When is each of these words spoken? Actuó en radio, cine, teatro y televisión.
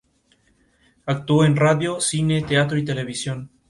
Actuó 1.05 1.45
en 1.45 1.55
radio, 1.55 1.99
cine, 2.01 2.41
teatro 2.41 2.75
y 2.79 2.83
televisión. 2.85 3.51